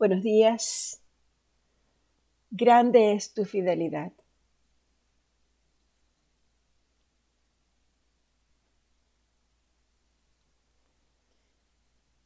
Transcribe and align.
Buenos 0.00 0.22
días. 0.22 1.02
Grande 2.50 3.12
es 3.12 3.34
tu 3.34 3.44
fidelidad. 3.44 4.12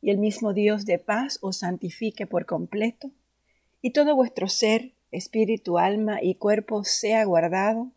Y 0.01 0.11
el 0.11 0.19
mismo 0.19 0.53
Dios 0.53 0.87
de 0.87 1.01
paz 1.01 1.41
os 1.43 1.57
santifique 1.57 2.29
por 2.29 2.47
completo, 2.47 3.11
y 3.83 3.91
todo 3.91 4.15
vuestro 4.15 4.47
ser, 4.47 4.93
espíritu, 5.11 5.77
alma 5.77 6.23
y 6.23 6.37
cuerpo 6.37 6.85
sea 6.85 7.25
guardado 7.25 7.91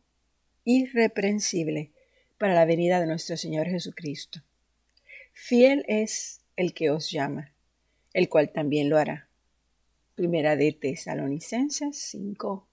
irreprensible 0.63 1.91
para 2.39 2.55
la 2.55 2.65
venida 2.65 2.99
de 2.99 3.05
nuestro 3.05 3.37
Señor 3.37 3.67
Jesucristo. 3.67 4.41
Fiel 5.33 5.85
es 5.87 6.41
el 6.55 6.73
que 6.73 6.89
os 6.89 7.11
llama, 7.11 7.53
el 8.13 8.27
cual 8.27 8.51
también 8.51 8.89
lo 8.89 8.97
hará. 8.97 9.26
Primera 10.17 10.55
de 10.55 10.71
Tesalonicenses 10.71 11.95
5, 12.09 12.67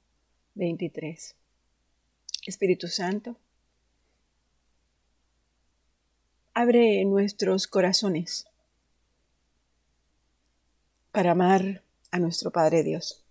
23. 0.54 1.36
Espíritu 2.46 2.88
Santo, 2.88 3.36
abre 6.54 7.04
nuestros 7.04 7.66
corazones 7.66 8.46
para 11.12 11.32
amar 11.32 11.82
a 12.10 12.18
nuestro 12.18 12.50
Padre 12.50 12.82
Dios. 12.82 13.22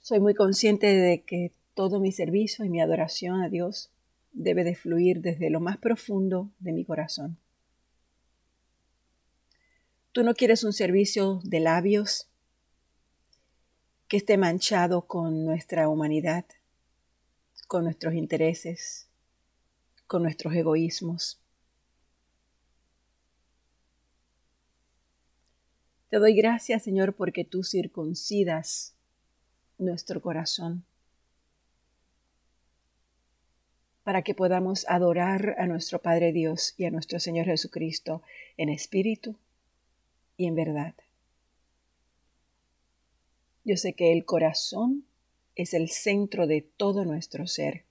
Soy 0.00 0.18
muy 0.18 0.34
consciente 0.34 0.88
de 0.88 1.22
que 1.22 1.52
todo 1.74 2.00
mi 2.00 2.10
servicio 2.10 2.64
y 2.64 2.70
mi 2.70 2.80
adoración 2.80 3.40
a 3.40 3.48
Dios 3.48 3.92
debe 4.32 4.64
de 4.64 4.74
fluir 4.74 5.20
desde 5.20 5.48
lo 5.48 5.60
más 5.60 5.78
profundo 5.78 6.50
de 6.58 6.72
mi 6.72 6.84
corazón. 6.84 7.38
Tú 10.16 10.24
no 10.24 10.32
quieres 10.32 10.64
un 10.64 10.72
servicio 10.72 11.40
de 11.44 11.60
labios 11.60 12.26
que 14.08 14.16
esté 14.16 14.38
manchado 14.38 15.02
con 15.02 15.44
nuestra 15.44 15.90
humanidad, 15.90 16.46
con 17.68 17.84
nuestros 17.84 18.14
intereses, 18.14 19.10
con 20.06 20.22
nuestros 20.22 20.54
egoísmos. 20.54 21.38
Te 26.08 26.16
doy 26.16 26.34
gracias, 26.34 26.84
Señor, 26.84 27.12
porque 27.14 27.44
tú 27.44 27.62
circuncidas 27.62 28.94
nuestro 29.76 30.22
corazón 30.22 30.86
para 34.02 34.22
que 34.22 34.34
podamos 34.34 34.86
adorar 34.88 35.56
a 35.58 35.66
nuestro 35.66 36.00
Padre 36.00 36.32
Dios 36.32 36.72
y 36.78 36.86
a 36.86 36.90
nuestro 36.90 37.20
Señor 37.20 37.44
Jesucristo 37.44 38.22
en 38.56 38.70
espíritu 38.70 39.36
y 40.36 40.46
en 40.46 40.54
verdad. 40.54 40.94
Yo 43.64 43.76
sé 43.76 43.94
que 43.94 44.12
el 44.12 44.24
corazón 44.24 45.04
es 45.54 45.74
el 45.74 45.90
centro 45.90 46.46
de 46.46 46.62
todo 46.62 47.04
nuestro 47.04 47.46
ser. 47.46 47.84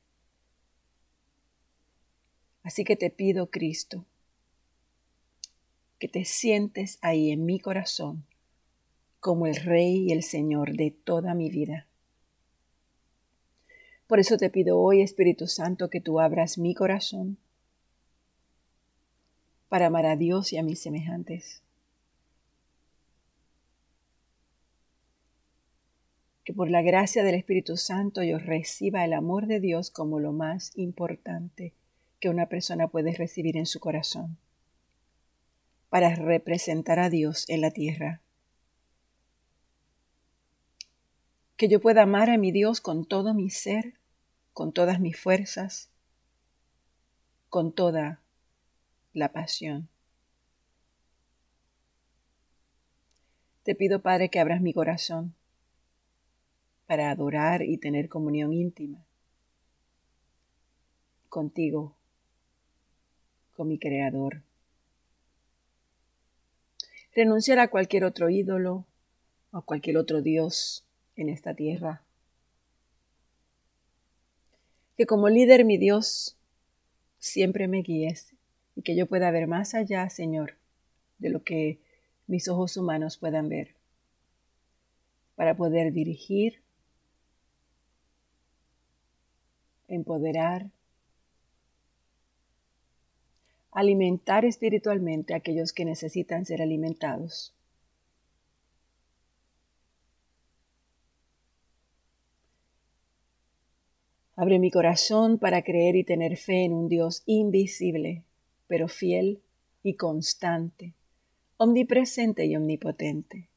Así 2.63 2.83
que 2.83 2.95
te 2.95 3.09
pido, 3.09 3.51
Cristo, 3.51 4.05
que 5.99 6.07
te 6.07 6.25
sientes 6.25 6.97
ahí 7.01 7.31
en 7.31 7.45
mi 7.45 7.59
corazón 7.59 8.25
como 9.19 9.47
el 9.47 9.55
Rey 9.55 10.07
y 10.07 10.11
el 10.11 10.23
Señor 10.23 10.77
de 10.77 10.91
toda 10.91 11.33
mi 11.33 11.49
vida. 11.49 11.87
Por 14.07 14.19
eso 14.19 14.37
te 14.37 14.51
pido 14.51 14.79
hoy, 14.79 15.01
Espíritu 15.01 15.47
Santo, 15.47 15.89
que 15.89 15.99
tú 15.99 16.19
abras 16.19 16.59
mi 16.59 16.75
corazón 16.75 17.37
para 19.67 19.87
amar 19.87 20.05
a 20.05 20.15
Dios 20.15 20.53
y 20.53 20.57
a 20.57 20.63
mis 20.63 20.79
semejantes. 20.79 21.64
Que 26.45 26.53
por 26.53 26.69
la 26.69 26.83
gracia 26.83 27.23
del 27.23 27.33
Espíritu 27.33 27.75
Santo 27.75 28.21
yo 28.21 28.37
reciba 28.37 29.03
el 29.03 29.13
amor 29.13 29.47
de 29.47 29.59
Dios 29.59 29.89
como 29.89 30.19
lo 30.19 30.31
más 30.31 30.71
importante 30.77 31.73
que 32.19 32.29
una 32.29 32.45
persona 32.47 32.87
puede 32.87 33.13
recibir 33.13 33.57
en 33.57 33.65
su 33.65 33.79
corazón 33.79 34.37
para 35.89 36.13
representar 36.13 36.99
a 36.99 37.09
Dios 37.09 37.49
en 37.49 37.61
la 37.61 37.71
tierra. 37.71 38.21
Que 41.57 41.67
yo 41.67 41.81
pueda 41.81 42.03
amar 42.03 42.29
a 42.29 42.37
mi 42.37 42.51
Dios 42.51 42.79
con 42.79 43.05
todo 43.05 43.33
mi 43.33 43.49
ser, 43.49 43.95
con 44.53 44.71
todas 44.71 44.99
mis 44.99 45.17
fuerzas, 45.17 45.89
con 47.49 47.73
toda 47.73 48.21
la 49.13 49.31
pasión. 49.31 49.89
Te 53.63 53.73
pido, 53.73 54.03
Padre, 54.03 54.29
que 54.29 54.39
abras 54.39 54.61
mi 54.61 54.73
corazón 54.73 55.33
para 56.87 57.09
adorar 57.09 57.63
y 57.63 57.77
tener 57.77 58.09
comunión 58.09 58.53
íntima 58.53 59.05
contigo, 61.35 61.93
con 63.57 63.67
mi 63.67 63.77
Creador. 63.77 64.41
Renunciar 67.13 67.59
a 67.59 67.67
cualquier 67.67 68.05
otro 68.05 68.29
ídolo, 68.29 68.85
a 69.51 69.59
cualquier 69.59 69.97
otro 69.97 70.21
Dios 70.21 70.85
en 71.17 71.27
esta 71.27 71.53
tierra. 71.53 72.03
Que 74.95 75.05
como 75.05 75.27
líder 75.27 75.65
mi 75.65 75.77
Dios 75.77 76.37
siempre 77.19 77.67
me 77.67 77.81
guíes 77.81 78.33
y 78.73 78.83
que 78.83 78.95
yo 78.95 79.05
pueda 79.05 79.29
ver 79.29 79.47
más 79.47 79.73
allá, 79.73 80.09
Señor, 80.09 80.55
de 81.17 81.31
lo 81.31 81.43
que 81.43 81.79
mis 82.27 82.47
ojos 82.47 82.77
humanos 82.77 83.17
puedan 83.17 83.49
ver, 83.49 83.75
para 85.35 85.57
poder 85.57 85.91
dirigir 85.91 86.61
empoderar, 89.87 90.71
alimentar 93.71 94.45
espiritualmente 94.45 95.33
a 95.33 95.37
aquellos 95.37 95.73
que 95.73 95.85
necesitan 95.85 96.45
ser 96.45 96.61
alimentados. 96.61 97.53
Abre 104.37 104.59
mi 104.59 104.69
corazón 104.69 105.37
para 105.37 105.61
creer 105.61 105.95
y 105.95 106.03
tener 106.03 106.35
fe 106.35 106.65
en 106.65 106.73
un 106.73 106.89
Dios 106.89 107.23
invisible, 107.25 108.23
pero 108.67 108.89
fiel 108.89 109.41
y 109.81 109.95
constante, 109.95 110.93
omnipresente 111.57 112.45
y 112.45 112.55
omnipotente. 112.57 113.47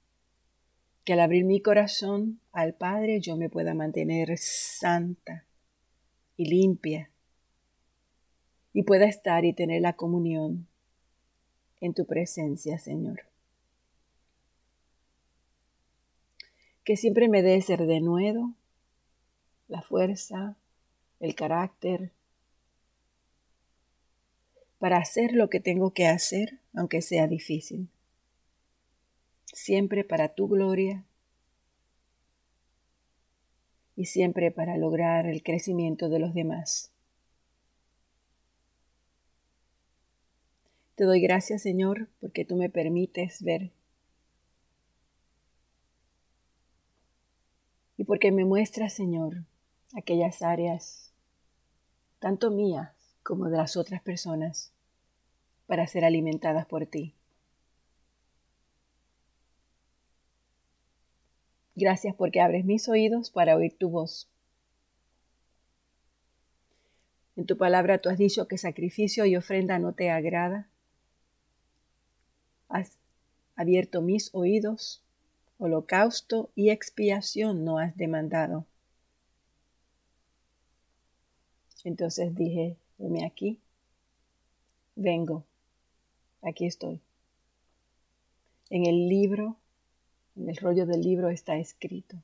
Que 1.05 1.15
al 1.15 1.21
abrir 1.21 1.45
mi 1.45 1.61
corazón 1.61 2.41
al 2.53 2.75
Padre 2.75 3.21
yo 3.21 3.37
me 3.37 3.49
pueda 3.49 3.75
mantener 3.75 4.39
santa, 4.39 5.48
y 6.39 6.47
limpia 6.47 7.11
y 8.73 8.85
pueda 8.85 9.07
estar 9.07 9.45
y 9.45 9.53
tener 9.53 9.83
la 9.83 9.95
comunión 9.95 10.67
en 11.81 11.93
tu 11.95 12.07
presencia, 12.07 12.79
Señor. 12.79 13.25
Que 16.85 16.97
siempre 16.97 17.29
me 17.29 17.43
dé 17.43 17.61
ser 17.61 17.87
de 17.87 18.01
nuevo 18.01 18.55
la 19.67 19.83
fuerza, 19.83 20.57
el 21.21 21.35
carácter 21.35 22.13
para 24.79 24.99
hacer 24.99 25.33
lo 25.33 25.51
que 25.51 25.59
tengo 25.59 25.93
que 25.93 26.07
hacer, 26.07 26.61
aunque 26.73 27.03
sea 27.03 27.27
difícil. 27.27 27.89
Siempre 29.45 30.05
para 30.05 30.29
tu 30.29 30.47
gloria 30.47 31.05
y 33.99 34.05
siempre 34.05 34.53
para 34.53 34.77
lograr 34.77 35.27
el 35.27 35.43
crecimiento 35.43 36.09
de 36.09 36.21
los 36.21 36.33
demás. 36.33 36.93
Te 40.95 41.03
doy 41.03 41.21
gracias, 41.21 41.63
Señor, 41.63 42.09
porque 42.21 42.45
tú 42.45 42.55
me 42.55 42.71
permites 42.71 43.43
ver 43.43 43.73
y 47.97 48.05
porque 48.05 48.31
me 48.31 48.45
muestras, 48.45 48.93
Señor, 48.93 49.43
aquellas 49.97 50.43
áreas, 50.43 51.13
tanto 52.21 52.53
mías 52.53 52.93
como 53.25 53.47
de 53.47 53.57
las 53.57 53.77
otras 53.77 54.01
personas, 54.01 54.71
para 55.67 55.89
ser 55.89 56.05
alimentadas 56.05 56.67
por 56.67 56.87
ti. 56.87 57.18
Gracias 61.81 62.13
porque 62.17 62.41
abres 62.41 62.65
mis 62.65 62.89
oídos 62.89 63.31
para 63.31 63.55
oír 63.55 63.73
tu 63.79 63.89
voz. 63.89 64.29
En 67.37 67.47
tu 67.47 67.57
palabra 67.57 67.99
tú 67.99 68.09
has 68.09 68.19
dicho 68.19 68.49
que 68.49 68.59
sacrificio 68.59 69.25
y 69.27 69.37
ofrenda 69.37 69.79
no 69.79 69.93
te 69.93 70.11
agrada. 70.11 70.67
Has 72.69 72.99
abierto 73.55 74.03
mis 74.03 74.35
oídos, 74.35 75.05
holocausto 75.57 76.51
y 76.57 76.71
expiación 76.71 77.65
no 77.65 77.79
has 77.79 77.97
demandado. 77.97 78.67
Entonces 81.85 82.35
dije, 82.35 82.77
heme 82.99 83.25
aquí, 83.25 83.61
vengo, 84.97 85.45
aquí 86.43 86.67
estoy. 86.67 87.01
En 88.69 88.85
el 88.85 89.09
libro, 89.09 89.57
en 90.39 90.49
el 90.49 90.57
rollo 90.57 90.87
del 90.87 91.01
libro 91.01 91.29
está 91.31 91.57
escrito. 91.57 92.17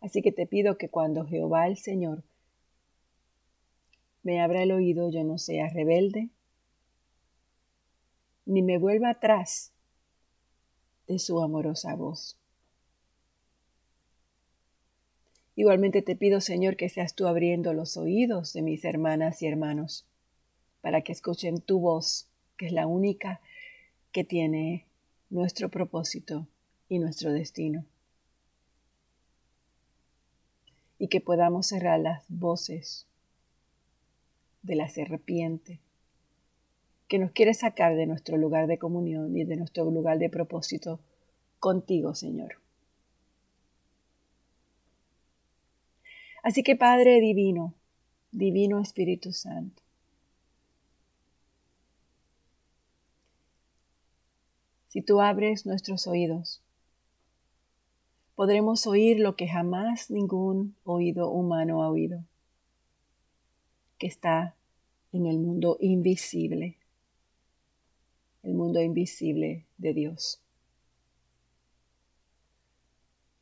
Así 0.00 0.22
que 0.22 0.32
te 0.32 0.46
pido 0.46 0.78
que 0.78 0.88
cuando 0.88 1.26
Jehová 1.26 1.66
el 1.68 1.76
Señor 1.76 2.22
me 4.22 4.40
abra 4.40 4.62
el 4.62 4.72
oído, 4.72 5.10
yo 5.10 5.22
no 5.24 5.38
sea 5.38 5.68
rebelde, 5.68 6.28
ni 8.46 8.62
me 8.62 8.78
vuelva 8.78 9.10
atrás 9.10 9.72
de 11.06 11.18
su 11.18 11.40
amorosa 11.40 11.94
voz. 11.94 12.36
Igualmente 15.54 16.02
te 16.02 16.16
pido, 16.16 16.40
Señor, 16.40 16.76
que 16.76 16.88
seas 16.88 17.14
tú 17.14 17.26
abriendo 17.26 17.74
los 17.74 17.96
oídos 17.96 18.52
de 18.54 18.62
mis 18.62 18.84
hermanas 18.84 19.42
y 19.42 19.46
hermanos, 19.46 20.06
para 20.80 21.02
que 21.02 21.12
escuchen 21.12 21.60
tu 21.60 21.80
voz, 21.80 22.28
que 22.56 22.66
es 22.66 22.72
la 22.72 22.86
única 22.86 23.40
que 24.12 24.24
tiene 24.24 24.86
nuestro 25.28 25.68
propósito 25.68 26.46
y 26.88 26.98
nuestro 26.98 27.32
destino. 27.32 27.84
Y 30.98 31.08
que 31.08 31.20
podamos 31.20 31.68
cerrar 31.68 32.00
las 32.00 32.24
voces 32.28 33.06
de 34.62 34.74
la 34.74 34.88
serpiente 34.88 35.80
que 37.10 37.18
nos 37.18 37.32
quiere 37.32 37.54
sacar 37.54 37.96
de 37.96 38.06
nuestro 38.06 38.36
lugar 38.36 38.68
de 38.68 38.78
comunión 38.78 39.36
y 39.36 39.44
de 39.44 39.56
nuestro 39.56 39.90
lugar 39.90 40.18
de 40.18 40.30
propósito 40.30 41.00
contigo, 41.58 42.14
Señor. 42.14 42.60
Así 46.44 46.62
que 46.62 46.76
Padre 46.76 47.20
Divino, 47.20 47.74
Divino 48.30 48.80
Espíritu 48.80 49.32
Santo, 49.32 49.82
si 54.90 55.00
tú 55.00 55.22
abres 55.22 55.64
nuestros 55.64 56.06
oídos, 56.06 56.60
podremos 58.36 58.86
oír 58.86 59.18
lo 59.18 59.34
que 59.34 59.48
jamás 59.48 60.10
ningún 60.10 60.76
oído 60.84 61.30
humano 61.30 61.82
ha 61.82 61.88
oído, 61.88 62.22
que 63.98 64.06
está 64.06 64.54
en 65.12 65.26
el 65.26 65.38
mundo 65.38 65.78
invisible 65.80 66.76
el 68.42 68.54
mundo 68.54 68.80
invisible 68.80 69.64
de 69.78 69.94
Dios. 69.94 70.40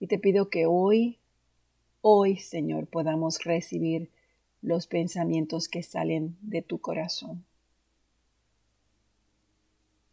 Y 0.00 0.06
te 0.06 0.18
pido 0.18 0.48
que 0.48 0.66
hoy, 0.66 1.18
hoy 2.00 2.36
Señor, 2.38 2.86
podamos 2.86 3.42
recibir 3.44 4.10
los 4.62 4.86
pensamientos 4.86 5.68
que 5.68 5.82
salen 5.82 6.36
de 6.40 6.62
tu 6.62 6.78
corazón 6.78 7.44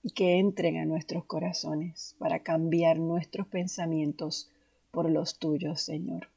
y 0.06 0.12
que 0.12 0.38
entren 0.38 0.78
a 0.78 0.86
nuestros 0.86 1.26
corazones 1.26 2.16
para 2.20 2.44
cambiar 2.44 3.00
nuestros 3.00 3.48
pensamientos 3.48 4.52
por 4.92 5.10
los 5.10 5.40
tuyos, 5.40 5.82
Señor. 5.82 6.30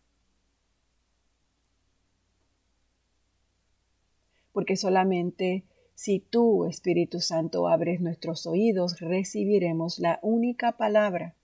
Porque 4.54 4.74
solamente 4.74 5.64
si 5.94 6.18
tú, 6.18 6.64
Espíritu 6.64 7.20
Santo, 7.20 7.68
abres 7.68 8.00
nuestros 8.00 8.46
oídos, 8.46 9.00
recibiremos 9.00 9.98
la 9.98 10.18
única 10.22 10.78
palabra, 10.78 11.34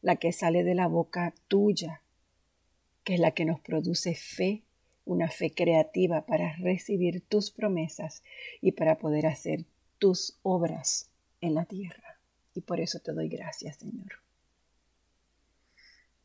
la 0.00 0.16
que 0.16 0.32
sale 0.32 0.64
de 0.64 0.74
la 0.74 0.86
boca 0.86 1.34
tuya, 1.48 2.00
que 3.04 3.12
es 3.12 3.20
la 3.20 3.32
que 3.32 3.44
nos 3.44 3.60
produce 3.60 4.14
fe, 4.14 4.62
una 5.04 5.28
fe 5.28 5.52
creativa 5.52 6.24
para 6.24 6.56
recibir 6.56 7.20
tus 7.20 7.50
promesas 7.50 8.22
y 8.62 8.72
para 8.72 8.96
poder 8.96 9.26
hacer 9.26 9.66
tus 9.98 10.38
obras 10.42 11.10
en 11.40 11.54
la 11.54 11.64
tierra. 11.64 12.18
Y 12.54 12.60
por 12.60 12.80
eso 12.80 12.98
te 13.00 13.12
doy 13.12 13.28
gracias, 13.28 13.76
Señor. 13.76 14.20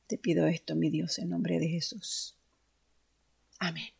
Te 0.07 0.18
pido 0.18 0.48
esto, 0.48 0.75
mi 0.75 0.89
Dios, 0.89 1.19
en 1.19 1.30
nombre 1.30 1.60
de 1.60 1.68
Jesús. 1.68 2.36
Amén. 3.60 3.94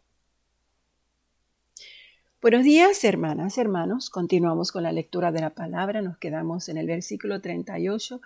Buenos 2.42 2.66
días, 2.66 3.04
hermanas, 3.06 3.58
hermanos. 3.58 4.10
Continuamos 4.10 4.74
con 4.74 4.84
la 4.84 4.92
lectura 4.92 5.32
de 5.32 5.40
la 5.40 5.52
palabra. 5.52 6.02
Nos 6.02 6.18
quedamos 6.18 6.68
en 6.68 6.78
el 6.78 6.88
versículo 6.88 7.40
38 7.40 8.20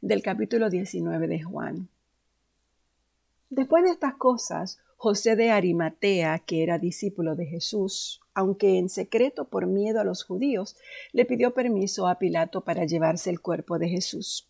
del 0.00 0.22
capítulo 0.22 0.70
19 0.70 1.26
de 1.26 1.42
Juan. 1.42 1.88
Después 3.50 3.82
de 3.82 3.90
estas 3.90 4.14
cosas, 4.14 4.78
José 4.96 5.34
de 5.34 5.50
Arimatea, 5.50 6.38
que 6.38 6.62
era 6.62 6.78
discípulo 6.78 7.34
de 7.34 7.46
Jesús, 7.46 8.20
aunque 8.34 8.78
en 8.78 8.88
secreto 8.88 9.48
por 9.48 9.66
miedo 9.66 10.00
a 10.00 10.04
los 10.04 10.24
judíos, 10.24 10.76
le 11.12 11.24
pidió 11.24 11.54
permiso 11.54 12.08
a 12.08 12.18
Pilato 12.18 12.62
para 12.62 12.84
llevarse 12.84 13.30
el 13.30 13.40
cuerpo 13.40 13.78
de 13.78 13.88
Jesús. 13.88 14.48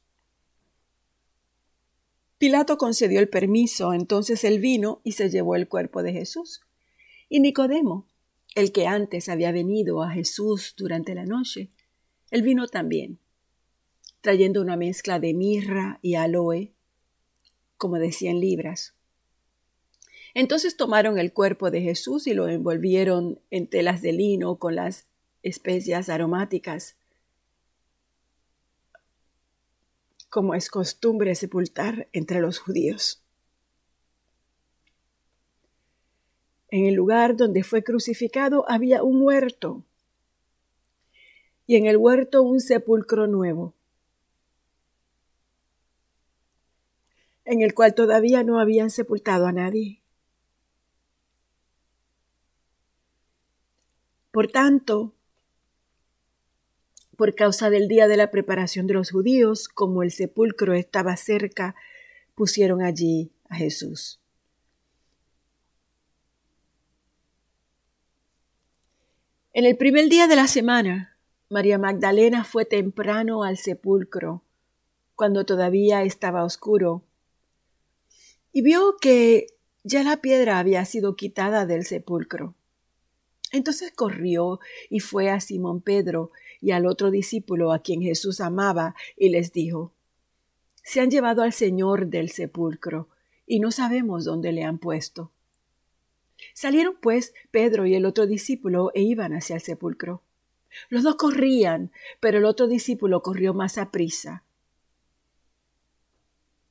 Pilato 2.38 2.78
concedió 2.78 3.20
el 3.20 3.28
permiso, 3.28 3.92
entonces 3.92 4.44
él 4.44 4.58
vino 4.58 5.00
y 5.04 5.12
se 5.12 5.30
llevó 5.30 5.54
el 5.54 5.68
cuerpo 5.68 6.02
de 6.02 6.12
Jesús. 6.12 6.62
Y 7.28 7.40
Nicodemo, 7.40 8.06
el 8.54 8.72
que 8.72 8.86
antes 8.86 9.28
había 9.28 9.52
venido 9.52 10.02
a 10.02 10.10
Jesús 10.10 10.74
durante 10.76 11.14
la 11.14 11.24
noche, 11.24 11.70
él 12.30 12.42
vino 12.42 12.66
también, 12.66 13.18
trayendo 14.20 14.60
una 14.60 14.76
mezcla 14.76 15.18
de 15.20 15.34
mirra 15.34 15.98
y 16.02 16.16
aloe, 16.16 16.74
como 17.76 17.98
decían 17.98 18.40
libras. 18.40 18.94
Entonces 20.34 20.76
tomaron 20.76 21.18
el 21.18 21.32
cuerpo 21.32 21.70
de 21.70 21.80
Jesús 21.80 22.26
y 22.26 22.34
lo 22.34 22.48
envolvieron 22.48 23.40
en 23.50 23.68
telas 23.68 24.02
de 24.02 24.12
lino 24.12 24.56
con 24.56 24.74
las 24.74 25.06
especias 25.44 26.08
aromáticas, 26.08 26.96
como 30.28 30.56
es 30.56 30.68
costumbre 30.68 31.36
sepultar 31.36 32.08
entre 32.12 32.40
los 32.40 32.58
judíos. 32.58 33.22
En 36.68 36.86
el 36.86 36.94
lugar 36.94 37.36
donde 37.36 37.62
fue 37.62 37.84
crucificado 37.84 38.68
había 38.68 39.04
un 39.04 39.22
huerto 39.22 39.84
y 41.68 41.76
en 41.76 41.86
el 41.86 41.96
huerto 41.96 42.42
un 42.42 42.60
sepulcro 42.60 43.28
nuevo, 43.28 43.74
en 47.44 47.62
el 47.62 47.74
cual 47.74 47.94
todavía 47.94 48.42
no 48.42 48.58
habían 48.58 48.90
sepultado 48.90 49.46
a 49.46 49.52
nadie. 49.52 50.03
Por 54.34 54.48
tanto, 54.48 55.14
por 57.16 57.36
causa 57.36 57.70
del 57.70 57.86
día 57.86 58.08
de 58.08 58.16
la 58.16 58.32
preparación 58.32 58.88
de 58.88 58.94
los 58.94 59.12
judíos, 59.12 59.68
como 59.68 60.02
el 60.02 60.10
sepulcro 60.10 60.74
estaba 60.74 61.16
cerca, 61.16 61.76
pusieron 62.34 62.82
allí 62.82 63.30
a 63.48 63.54
Jesús. 63.54 64.20
En 69.52 69.66
el 69.66 69.76
primer 69.76 70.08
día 70.08 70.26
de 70.26 70.34
la 70.34 70.48
semana, 70.48 71.16
María 71.48 71.78
Magdalena 71.78 72.42
fue 72.42 72.64
temprano 72.64 73.44
al 73.44 73.56
sepulcro, 73.56 74.42
cuando 75.14 75.46
todavía 75.46 76.02
estaba 76.02 76.42
oscuro, 76.42 77.04
y 78.50 78.62
vio 78.62 78.96
que 79.00 79.46
ya 79.84 80.02
la 80.02 80.16
piedra 80.16 80.58
había 80.58 80.84
sido 80.86 81.14
quitada 81.14 81.66
del 81.66 81.84
sepulcro. 81.84 82.56
Entonces 83.54 83.92
corrió 83.92 84.58
y 84.90 84.98
fue 84.98 85.30
a 85.30 85.38
Simón 85.38 85.80
Pedro 85.80 86.32
y 86.60 86.72
al 86.72 86.86
otro 86.86 87.12
discípulo 87.12 87.72
a 87.72 87.78
quien 87.78 88.02
Jesús 88.02 88.40
amaba, 88.40 88.96
y 89.16 89.28
les 89.28 89.52
dijo 89.52 89.92
Se 90.82 91.00
han 91.00 91.08
llevado 91.08 91.42
al 91.42 91.52
Señor 91.52 92.08
del 92.08 92.30
sepulcro, 92.30 93.08
y 93.46 93.60
no 93.60 93.70
sabemos 93.70 94.24
dónde 94.24 94.50
le 94.50 94.64
han 94.64 94.78
puesto. 94.78 95.30
Salieron 96.52 96.96
pues 97.00 97.32
Pedro 97.52 97.86
y 97.86 97.94
el 97.94 98.06
otro 98.06 98.26
discípulo 98.26 98.90
e 98.92 99.02
iban 99.02 99.32
hacia 99.32 99.54
el 99.54 99.62
sepulcro. 99.62 100.20
Los 100.88 101.04
dos 101.04 101.14
corrían, 101.14 101.92
pero 102.18 102.38
el 102.38 102.46
otro 102.46 102.66
discípulo 102.66 103.22
corrió 103.22 103.54
más 103.54 103.78
a 103.78 103.92
prisa, 103.92 104.42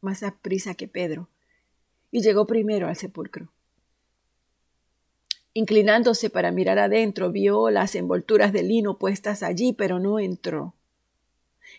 más 0.02 0.22
a 0.22 0.36
prisa 0.36 0.76
que 0.76 0.90
Pedro, 0.90 1.30
y 2.12 2.22
llegó 2.22 2.46
primero 2.46 2.90
al 2.90 2.98
sepulcro. 2.98 3.54
Inclinándose 5.56 6.30
para 6.30 6.52
mirar 6.52 6.80
adentro, 6.80 7.32
vio 7.32 7.70
las 7.70 7.94
envolturas 7.96 8.54
de 8.54 8.64
lino 8.64 8.98
puestas 8.98 9.44
allí, 9.44 9.74
pero 9.74 10.00
no 10.00 10.20
entró. 10.20 10.74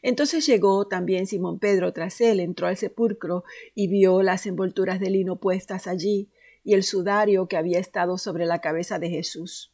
Entonces 0.01 0.47
llegó 0.47 0.87
también 0.87 1.27
Simón 1.27 1.59
Pedro 1.59 1.93
tras 1.93 2.21
él, 2.21 2.39
entró 2.39 2.67
al 2.67 2.77
sepulcro 2.77 3.43
y 3.75 3.89
vio 3.89 4.23
las 4.23 4.47
envolturas 4.47 5.01
de 5.01 5.11
lino 5.11 5.37
puestas 5.37 5.87
allí, 5.87 6.29
y 6.63 6.75
el 6.75 6.83
sudario 6.83 7.49
que 7.49 7.57
había 7.57 7.79
estado 7.79 8.17
sobre 8.17 8.47
la 8.47 8.61
cabeza 8.61 8.99
de 8.99 9.11
Jesús, 9.11 9.73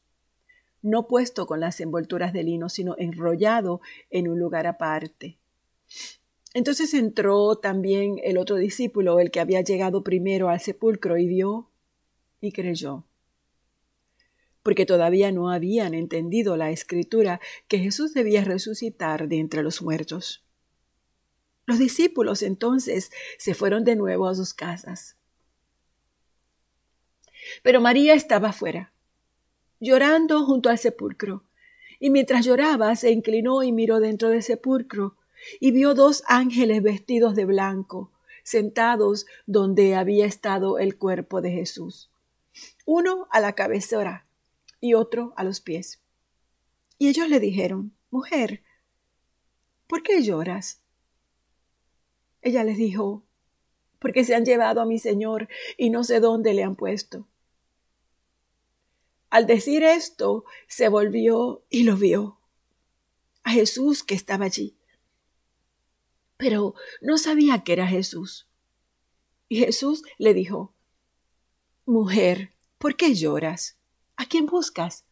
no 0.83 1.07
puesto 1.07 1.47
con 1.47 1.61
las 1.61 1.81
envolturas 1.81 2.33
de 2.33 2.43
lino, 2.43 2.69
sino 2.69 2.95
enrollado 2.99 3.81
en 4.09 4.29
un 4.29 4.39
lugar 4.39 4.67
aparte. 4.67 5.39
Entonces 6.55 6.95
entró 6.95 7.57
también 7.57 8.17
el 8.25 8.39
otro 8.39 8.57
discípulo, 8.57 9.21
el 9.21 9.31
que 9.31 9.41
había 9.41 9.61
llegado 9.61 10.03
primero 10.03 10.49
al 10.49 10.61
sepulcro, 10.61 11.19
y 11.19 11.27
vio 11.27 11.71
y 12.41 12.53
creyó. 12.53 13.05
Porque 14.63 14.87
todavía 14.87 15.33
no 15.33 15.51
habían 15.51 15.95
entendido 15.95 16.57
la 16.57 16.71
escritura 16.71 17.41
que 17.69 17.79
Jesús 17.79 18.15
debía 18.15 18.45
resucitar 18.45 19.29
de 19.29 19.39
entre 19.39 19.63
los 19.63 19.83
muertos. 19.83 20.45
Los 21.67 21.79
discípulos 21.79 22.43
entonces 22.43 23.11
se 23.39 23.55
fueron 23.55 23.85
de 23.85 23.97
nuevo 23.97 24.29
a 24.29 24.35
sus 24.35 24.55
casas. 24.55 25.17
Pero 27.63 27.81
María 27.81 28.15
estaba 28.15 28.53
fuera, 28.53 28.93
llorando 29.79 30.45
junto 30.45 30.69
al 30.69 30.79
sepulcro, 30.79 31.45
y 31.99 32.11
mientras 32.11 32.45
lloraba 32.45 32.97
se 32.97 33.11
inclinó 33.11 33.63
y 33.63 33.73
miró 33.73 34.01
dentro 34.01 34.29
del 34.31 34.43
sepulcro, 34.43 35.17
y 35.59 35.71
vio 35.71 35.95
dos 35.95 36.23
ángeles 36.27 36.83
vestidos 36.83 37.35
de 37.35 37.47
blanco, 37.47 38.13
sentados 38.43 39.27
donde 39.47 39.95
había 39.95 40.27
estado 40.27 40.79
el 40.79 40.99
cuerpo 40.99 41.41
de 41.41 41.51
Jesús, 41.53 42.11
uno 42.85 43.27
a 43.31 43.41
la 43.41 43.55
cabecera 43.55 44.27
y 44.81 44.95
otro 44.95 45.33
a 45.37 45.45
los 45.45 45.61
pies. 45.61 46.01
Y 46.99 47.09
ellos 47.09 47.29
le 47.29 47.41
dijeron, 47.41 47.93
Mujer, 48.11 48.63
¿por 49.87 50.03
qué 50.03 50.23
lloras? 50.23 50.81
Ella 52.43 52.65
les 52.65 52.77
dijo, 52.77 53.23
porque 53.99 54.25
se 54.25 54.35
han 54.35 54.45
llevado 54.45 54.81
a 54.81 54.87
mi 54.87 54.99
Señor 54.99 55.49
y 55.77 55.91
no 55.91 56.03
sé 56.05 56.21
dónde 56.21 56.55
le 56.55 56.65
han 56.65 56.75
puesto. 56.75 57.29
Al 59.29 59.47
decir 59.47 59.85
esto, 59.85 60.45
se 60.67 60.89
volvió 60.89 61.63
y 61.71 61.85
lo 61.85 61.97
vio, 61.97 62.39
a 63.45 63.53
Jesús 63.53 64.03
que 64.03 64.15
estaba 64.15 64.47
allí. 64.47 64.75
Pero 66.37 66.75
no 67.01 67.19
sabía 67.19 67.63
que 67.63 67.75
era 67.75 67.87
Jesús. 67.87 68.49
Y 69.49 69.59
Jesús 69.59 70.03
le 70.19 70.35
dijo, 70.35 70.73
Mujer, 71.87 72.53
¿por 72.79 72.97
qué 72.97 73.15
lloras? 73.15 73.77
¿A 74.21 74.27
quién 74.27 74.45
buscas? 74.45 75.07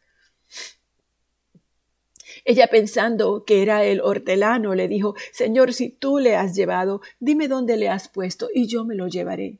Ella 2.45 2.67
pensando 2.67 3.43
que 3.43 3.63
era 3.63 3.83
el 3.83 4.01
hortelano, 4.01 4.75
le 4.75 4.87
dijo, 4.87 5.15
Señor, 5.31 5.73
si 5.73 5.89
tú 5.89 6.19
le 6.19 6.35
has 6.35 6.55
llevado, 6.55 7.01
dime 7.19 7.47
dónde 7.47 7.75
le 7.75 7.89
has 7.89 8.07
puesto 8.07 8.49
y 8.53 8.67
yo 8.67 8.85
me 8.85 8.93
lo 8.93 9.07
llevaré. 9.07 9.57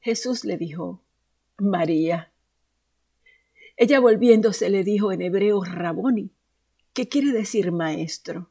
Jesús 0.00 0.44
le 0.44 0.56
dijo, 0.56 1.04
María. 1.56 2.32
Ella 3.76 4.00
volviéndose 4.00 4.68
le 4.68 4.82
dijo 4.82 5.12
en 5.12 5.22
hebreo 5.22 5.62
Raboni, 5.62 6.32
¿qué 6.92 7.08
quiere 7.08 7.30
decir 7.30 7.70
maestro. 7.70 8.50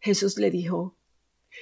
Jesús 0.00 0.38
le 0.38 0.50
dijo, 0.50 0.96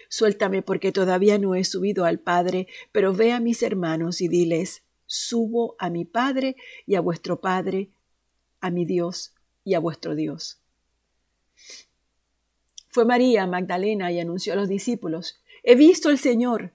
Suéltame 0.08 0.62
porque 0.62 0.90
todavía 0.90 1.36
no 1.36 1.54
he 1.54 1.64
subido 1.64 2.06
al 2.06 2.18
Padre, 2.18 2.66
pero 2.92 3.12
ve 3.12 3.32
a 3.32 3.40
mis 3.40 3.62
hermanos 3.62 4.22
y 4.22 4.28
diles, 4.28 4.84
subo 5.10 5.74
a 5.80 5.90
mi 5.90 6.04
Padre 6.04 6.54
y 6.86 6.94
a 6.94 7.00
vuestro 7.00 7.40
Padre, 7.40 7.90
a 8.60 8.70
mi 8.70 8.84
Dios 8.84 9.34
y 9.64 9.74
a 9.74 9.80
vuestro 9.80 10.14
Dios. 10.14 10.60
Fue 12.86 13.04
María 13.04 13.44
Magdalena 13.48 14.12
y 14.12 14.20
anunció 14.20 14.52
a 14.52 14.56
los 14.56 14.68
discípulos, 14.68 15.42
he 15.64 15.74
visto 15.74 16.10
al 16.10 16.18
Señor. 16.18 16.72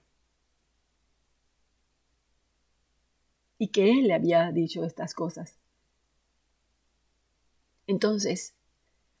Y 3.56 3.68
que 3.68 3.90
Él 3.90 4.08
le 4.08 4.14
había 4.14 4.52
dicho 4.52 4.84
estas 4.84 5.14
cosas. 5.14 5.58
Entonces 7.86 8.55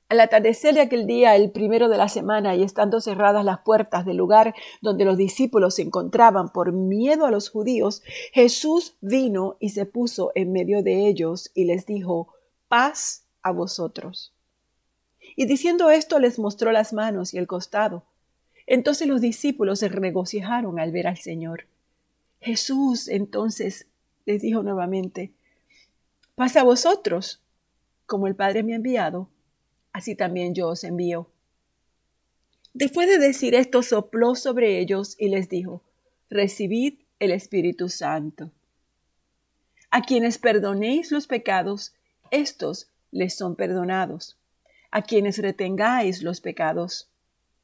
al 0.08 0.20
atardecer 0.20 0.74
de 0.74 0.82
aquel 0.82 1.06
día, 1.06 1.34
el 1.34 1.50
primero 1.50 1.88
de 1.88 1.98
la 1.98 2.08
semana, 2.08 2.54
y 2.54 2.62
estando 2.62 3.00
cerradas 3.00 3.44
las 3.44 3.60
puertas 3.60 4.06
del 4.06 4.16
lugar 4.16 4.54
donde 4.80 5.04
los 5.04 5.16
discípulos 5.16 5.76
se 5.76 5.82
encontraban 5.82 6.52
por 6.52 6.72
miedo 6.72 7.26
a 7.26 7.30
los 7.30 7.50
judíos, 7.50 8.02
Jesús 8.32 8.96
vino 9.00 9.56
y 9.58 9.70
se 9.70 9.84
puso 9.84 10.30
en 10.34 10.52
medio 10.52 10.82
de 10.82 11.08
ellos 11.08 11.50
y 11.54 11.64
les 11.64 11.86
dijo, 11.86 12.32
paz 12.68 13.24
a 13.42 13.50
vosotros. 13.50 14.32
Y 15.34 15.46
diciendo 15.46 15.90
esto 15.90 16.20
les 16.20 16.38
mostró 16.38 16.70
las 16.70 16.92
manos 16.92 17.34
y 17.34 17.38
el 17.38 17.48
costado. 17.48 18.04
Entonces 18.66 19.08
los 19.08 19.20
discípulos 19.20 19.80
se 19.80 19.88
regocijaron 19.88 20.78
al 20.78 20.92
ver 20.92 21.08
al 21.08 21.18
Señor. 21.18 21.66
Jesús 22.40 23.08
entonces 23.08 23.86
les 24.24 24.40
dijo 24.40 24.62
nuevamente, 24.62 25.32
paz 26.36 26.56
a 26.56 26.62
vosotros, 26.62 27.42
como 28.06 28.28
el 28.28 28.36
Padre 28.36 28.62
me 28.62 28.72
ha 28.72 28.76
enviado 28.76 29.28
así 29.96 30.14
también 30.14 30.54
yo 30.54 30.68
os 30.68 30.84
envío. 30.84 31.30
Después 32.74 33.08
de 33.08 33.18
decir 33.18 33.54
esto, 33.54 33.82
sopló 33.82 34.34
sobre 34.34 34.78
ellos 34.78 35.16
y 35.18 35.30
les 35.30 35.48
dijo, 35.48 35.82
recibid 36.28 37.00
el 37.18 37.30
Espíritu 37.30 37.88
Santo. 37.88 38.50
A 39.90 40.02
quienes 40.02 40.36
perdonéis 40.36 41.12
los 41.12 41.26
pecados, 41.26 41.94
estos 42.30 42.90
les 43.10 43.34
son 43.38 43.56
perdonados. 43.56 44.36
A 44.90 45.00
quienes 45.00 45.38
retengáis 45.38 46.22
los 46.22 46.42
pecados, 46.42 47.08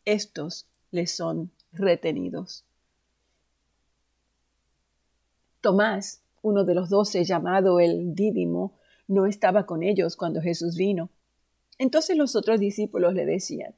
estos 0.06 0.66
les 0.90 1.10
son 1.10 1.50
retenidos. 1.70 2.64
Tomás, 5.60 6.22
uno 6.40 6.64
de 6.64 6.74
los 6.74 6.88
doce 6.88 7.24
llamado 7.24 7.78
el 7.78 8.14
Dídimo, 8.14 8.72
no 9.06 9.26
estaba 9.26 9.66
con 9.66 9.82
ellos 9.82 10.16
cuando 10.16 10.40
Jesús 10.40 10.78
vino. 10.78 11.10
Entonces 11.82 12.16
los 12.16 12.36
otros 12.36 12.60
discípulos 12.60 13.12
le 13.12 13.26
decían, 13.26 13.74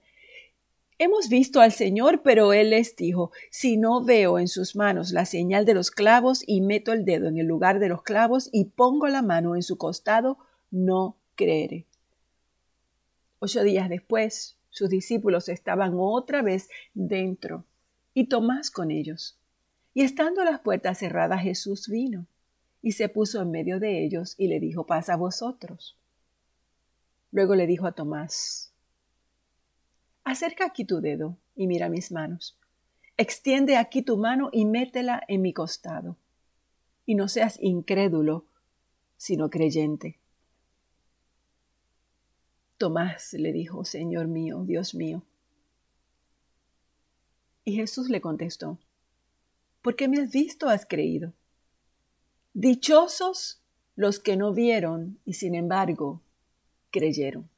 Hemos 0.98 1.30
visto 1.30 1.62
al 1.62 1.72
Señor, 1.72 2.20
pero 2.22 2.52
él 2.52 2.68
les 2.68 2.94
dijo, 2.96 3.32
si 3.50 3.78
no 3.78 4.04
veo 4.04 4.38
en 4.38 4.46
sus 4.46 4.76
manos 4.76 5.10
la 5.10 5.24
señal 5.24 5.64
de 5.64 5.72
los 5.72 5.90
clavos 5.90 6.44
y 6.46 6.60
meto 6.60 6.92
el 6.92 7.06
dedo 7.06 7.28
en 7.28 7.38
el 7.38 7.46
lugar 7.46 7.80
de 7.80 7.88
los 7.88 8.02
clavos 8.02 8.50
y 8.52 8.66
pongo 8.66 9.08
la 9.08 9.22
mano 9.22 9.56
en 9.56 9.62
su 9.62 9.78
costado, 9.78 10.36
no 10.70 11.16
creeré. 11.34 11.86
Ocho 13.38 13.62
días 13.64 13.88
después, 13.88 14.58
sus 14.68 14.90
discípulos 14.90 15.48
estaban 15.48 15.94
otra 15.96 16.42
vez 16.42 16.68
dentro 16.92 17.64
y 18.12 18.28
Tomás 18.28 18.70
con 18.70 18.90
ellos. 18.90 19.38
Y 19.94 20.02
estando 20.02 20.44
las 20.44 20.60
puertas 20.60 20.98
cerradas, 20.98 21.40
Jesús 21.40 21.88
vino 21.88 22.26
y 22.82 22.92
se 22.92 23.08
puso 23.08 23.40
en 23.40 23.50
medio 23.50 23.80
de 23.80 24.04
ellos 24.04 24.34
y 24.36 24.48
le 24.48 24.60
dijo, 24.60 24.84
pasa 24.84 25.14
a 25.14 25.16
vosotros. 25.16 25.96
Luego 27.34 27.56
le 27.56 27.66
dijo 27.66 27.88
a 27.88 27.92
Tomás, 27.92 28.72
Acerca 30.22 30.66
aquí 30.66 30.84
tu 30.84 31.00
dedo 31.00 31.36
y 31.56 31.66
mira 31.66 31.88
mis 31.88 32.12
manos. 32.12 32.56
Extiende 33.16 33.76
aquí 33.76 34.02
tu 34.02 34.16
mano 34.16 34.50
y 34.52 34.64
métela 34.64 35.20
en 35.26 35.42
mi 35.42 35.52
costado. 35.52 36.16
Y 37.04 37.16
no 37.16 37.26
seas 37.26 37.58
incrédulo, 37.60 38.44
sino 39.16 39.50
creyente. 39.50 40.20
Tomás 42.78 43.32
le 43.32 43.52
dijo, 43.52 43.84
Señor 43.84 44.28
mío, 44.28 44.62
Dios 44.64 44.94
mío. 44.94 45.24
Y 47.64 47.74
Jesús 47.74 48.10
le 48.10 48.20
contestó, 48.20 48.78
porque 49.82 50.06
me 50.06 50.20
has 50.20 50.30
visto 50.30 50.68
has 50.68 50.86
creído. 50.86 51.32
Dichosos 52.52 53.60
los 53.96 54.20
que 54.20 54.36
no 54.36 54.52
vieron 54.52 55.18
y 55.24 55.32
sin 55.32 55.56
embargo 55.56 56.20
creyeron. 56.94 57.50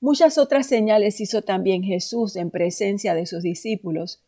Muchas 0.00 0.38
otras 0.38 0.68
señales 0.68 1.20
hizo 1.20 1.42
también 1.42 1.82
Jesús 1.82 2.36
en 2.36 2.50
presencia 2.50 3.14
de 3.14 3.26
sus 3.26 3.42
discípulos, 3.42 4.22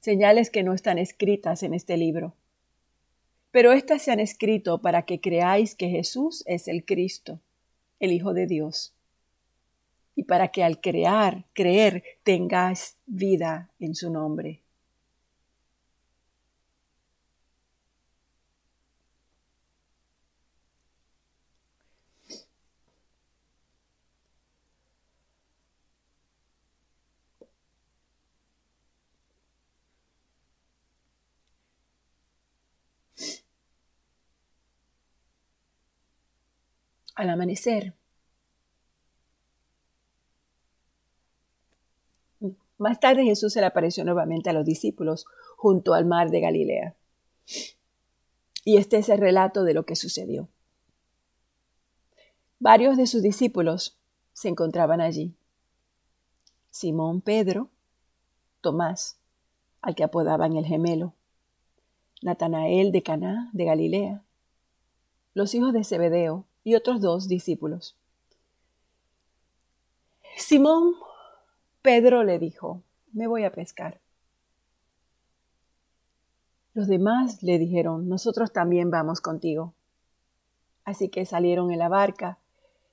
señales 0.00 0.50
que 0.50 0.64
no 0.64 0.72
están 0.74 0.98
escritas 0.98 1.62
en 1.62 1.72
este 1.72 1.96
libro. 1.96 2.34
Pero 3.52 3.72
éstas 3.72 4.02
se 4.02 4.10
han 4.10 4.18
escrito 4.18 4.80
para 4.80 5.02
que 5.02 5.20
creáis 5.20 5.76
que 5.76 5.88
Jesús 5.88 6.42
es 6.46 6.66
el 6.66 6.84
Cristo, 6.84 7.38
el 8.00 8.10
Hijo 8.10 8.34
de 8.34 8.46
Dios, 8.48 8.92
y 10.16 10.24
para 10.24 10.48
que 10.48 10.64
al 10.64 10.80
crear, 10.80 11.44
creer, 11.52 12.02
tengáis 12.24 12.96
vida 13.06 13.70
en 13.78 13.94
su 13.94 14.10
nombre. 14.10 14.61
Al 37.14 37.30
amanecer. 37.30 37.94
Más 42.78 42.98
tarde 42.98 43.24
Jesús 43.24 43.52
se 43.52 43.60
le 43.60 43.66
apareció 43.66 44.04
nuevamente 44.04 44.50
a 44.50 44.52
los 44.52 44.64
discípulos 44.64 45.26
junto 45.56 45.94
al 45.94 46.04
mar 46.04 46.30
de 46.30 46.40
Galilea. 46.40 46.96
Y 48.64 48.76
este 48.76 48.96
es 48.96 49.08
el 49.08 49.18
relato 49.18 49.64
de 49.64 49.74
lo 49.74 49.84
que 49.84 49.96
sucedió. 49.96 50.48
Varios 52.58 52.96
de 52.96 53.06
sus 53.06 53.22
discípulos 53.22 53.98
se 54.32 54.48
encontraban 54.48 55.00
allí. 55.00 55.34
Simón 56.70 57.20
Pedro, 57.20 57.70
Tomás, 58.60 59.18
al 59.80 59.94
que 59.94 60.04
apodaban 60.04 60.56
el 60.56 60.64
gemelo, 60.64 61.14
Natanael 62.22 62.92
de 62.92 63.02
Caná 63.02 63.50
de 63.52 63.64
Galilea, 63.64 64.22
los 65.34 65.54
hijos 65.54 65.72
de 65.72 65.84
Zebedeo 65.84 66.46
y 66.64 66.74
otros 66.74 67.00
dos 67.00 67.28
discípulos. 67.28 67.96
Simón 70.36 70.94
Pedro 71.82 72.22
le 72.24 72.38
dijo, 72.38 72.82
me 73.12 73.26
voy 73.26 73.44
a 73.44 73.52
pescar. 73.52 74.00
Los 76.74 76.86
demás 76.86 77.42
le 77.42 77.58
dijeron, 77.58 78.08
nosotros 78.08 78.52
también 78.52 78.90
vamos 78.90 79.20
contigo. 79.20 79.74
Así 80.84 81.08
que 81.08 81.26
salieron 81.26 81.70
en 81.70 81.78
la 81.78 81.88
barca, 81.88 82.38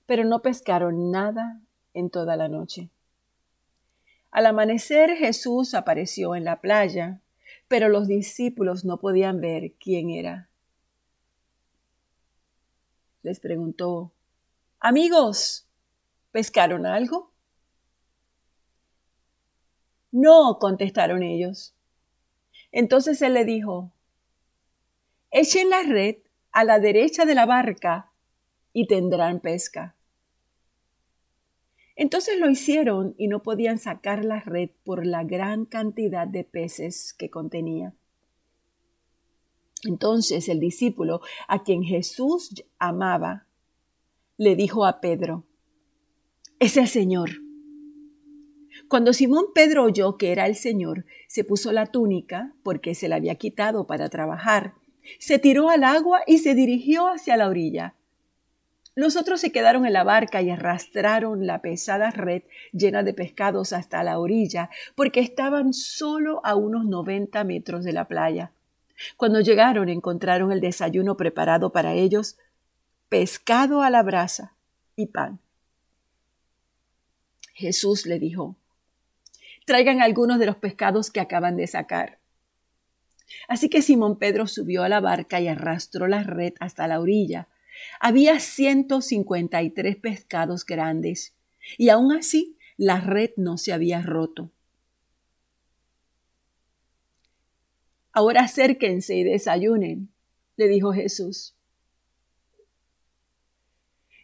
pero 0.05 0.25
no 0.25 0.41
pescaron 0.41 1.11
nada 1.11 1.61
en 1.93 2.09
toda 2.09 2.35
la 2.35 2.49
noche. 2.49 2.89
Al 4.31 4.45
amanecer 4.45 5.11
Jesús 5.11 5.73
apareció 5.73 6.35
en 6.35 6.43
la 6.43 6.61
playa, 6.61 7.21
pero 7.67 7.89
los 7.89 8.07
discípulos 8.07 8.85
no 8.85 8.97
podían 8.97 9.39
ver 9.39 9.73
quién 9.79 10.09
era. 10.09 10.48
Les 13.21 13.39
preguntó, 13.39 14.13
Amigos, 14.79 15.67
¿pescaron 16.31 16.85
algo? 16.85 17.31
No, 20.11 20.57
contestaron 20.59 21.21
ellos. 21.23 21.75
Entonces 22.71 23.21
él 23.21 23.33
le 23.33 23.45
dijo, 23.45 23.91
Echen 25.31 25.69
la 25.69 25.83
red 25.83 26.17
a 26.51 26.63
la 26.63 26.79
derecha 26.79 27.25
de 27.25 27.35
la 27.35 27.45
barca 27.45 28.11
y 28.73 28.87
tendrán 28.87 29.39
pesca. 29.39 29.95
Entonces 31.95 32.39
lo 32.39 32.49
hicieron 32.49 33.13
y 33.17 33.27
no 33.27 33.43
podían 33.43 33.77
sacar 33.77 34.23
la 34.23 34.39
red 34.39 34.69
por 34.85 35.05
la 35.05 35.25
gran 35.25 35.65
cantidad 35.65 36.25
de 36.25 36.45
peces 36.45 37.13
que 37.13 37.29
contenía. 37.29 37.93
Entonces 39.83 40.49
el 40.49 40.59
discípulo, 40.59 41.21
a 41.47 41.63
quien 41.63 41.83
Jesús 41.83 42.63
amaba, 42.77 43.45
le 44.37 44.55
dijo 44.55 44.85
a 44.85 44.99
Pedro, 44.99 45.45
es 46.59 46.77
el 46.77 46.87
Señor. 46.87 47.29
Cuando 48.87 49.13
Simón 49.13 49.45
Pedro 49.53 49.83
oyó 49.83 50.17
que 50.17 50.31
era 50.31 50.47
el 50.47 50.55
Señor, 50.55 51.05
se 51.27 51.43
puso 51.43 51.71
la 51.71 51.85
túnica, 51.85 52.53
porque 52.63 52.95
se 52.95 53.07
la 53.07 53.17
había 53.17 53.35
quitado 53.35 53.87
para 53.87 54.09
trabajar, 54.09 54.73
se 55.19 55.39
tiró 55.39 55.69
al 55.69 55.83
agua 55.83 56.21
y 56.27 56.39
se 56.39 56.55
dirigió 56.55 57.07
hacia 57.07 57.37
la 57.37 57.47
orilla. 57.47 57.95
Los 58.95 59.15
otros 59.15 59.39
se 59.39 59.51
quedaron 59.51 59.85
en 59.85 59.93
la 59.93 60.03
barca 60.03 60.41
y 60.41 60.49
arrastraron 60.49 61.47
la 61.47 61.61
pesada 61.61 62.11
red 62.11 62.43
llena 62.73 63.03
de 63.03 63.13
pescados 63.13 63.71
hasta 63.71 64.03
la 64.03 64.19
orilla, 64.19 64.69
porque 64.95 65.21
estaban 65.21 65.71
solo 65.73 66.41
a 66.43 66.55
unos 66.55 66.85
90 66.85 67.43
metros 67.45 67.85
de 67.85 67.93
la 67.93 68.07
playa. 68.07 68.51
Cuando 69.17 69.41
llegaron 69.41 69.89
encontraron 69.89 70.51
el 70.51 70.61
desayuno 70.61 71.17
preparado 71.17 71.71
para 71.71 71.93
ellos, 71.93 72.37
pescado 73.09 73.81
a 73.81 73.89
la 73.89 74.03
brasa 74.03 74.55
y 74.95 75.07
pan. 75.07 75.39
Jesús 77.53 78.05
le 78.05 78.19
dijo, 78.19 78.55
traigan 79.65 80.01
algunos 80.01 80.39
de 80.39 80.45
los 80.45 80.55
pescados 80.55 81.11
que 81.11 81.19
acaban 81.19 81.57
de 81.57 81.67
sacar. 81.67 82.19
Así 83.47 83.69
que 83.69 83.81
Simón 83.81 84.17
Pedro 84.17 84.47
subió 84.47 84.83
a 84.83 84.89
la 84.89 85.01
barca 85.01 85.39
y 85.39 85.47
arrastró 85.47 86.07
la 86.07 86.23
red 86.23 86.53
hasta 86.59 86.87
la 86.87 86.99
orilla 86.99 87.47
había 87.99 88.39
153 88.39 89.95
pescados 89.97 90.65
grandes 90.65 91.35
y 91.77 91.89
aún 91.89 92.11
así 92.11 92.57
la 92.77 93.01
red 93.01 93.31
no 93.37 93.57
se 93.57 93.73
había 93.73 94.01
roto. 94.01 94.51
Ahora 98.11 98.41
acérquense 98.41 99.15
y 99.15 99.23
desayunen, 99.23 100.09
le 100.57 100.67
dijo 100.67 100.91
Jesús. 100.93 101.55